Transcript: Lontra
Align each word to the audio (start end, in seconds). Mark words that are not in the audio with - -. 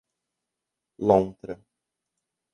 Lontra 1.07 1.61